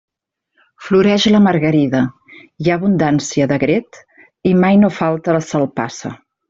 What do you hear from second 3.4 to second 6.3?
d'agret i mai no falta la salpassa.